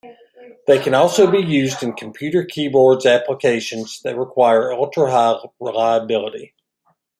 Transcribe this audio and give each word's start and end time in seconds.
They 0.65 0.79
can 0.79 0.95
also 0.95 1.29
be 1.29 1.37
used 1.37 1.83
in 1.83 1.93
computer 1.93 2.43
keyboards 2.43 3.05
applications 3.05 4.01
that 4.01 4.17
require 4.17 4.73
ultra-high 4.73 5.35
reliability. 5.59 6.55